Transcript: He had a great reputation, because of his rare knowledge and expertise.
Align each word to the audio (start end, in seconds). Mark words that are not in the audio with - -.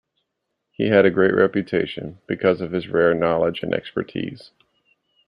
He 0.71 0.87
had 0.87 1.05
a 1.05 1.11
great 1.11 1.35
reputation, 1.35 2.21
because 2.27 2.59
of 2.59 2.71
his 2.71 2.87
rare 2.87 3.13
knowledge 3.13 3.61
and 3.61 3.71
expertise. 3.71 4.49